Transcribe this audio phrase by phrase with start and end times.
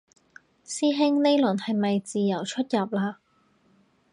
[0.65, 3.17] 師兄呢輪係咪自由出入嘞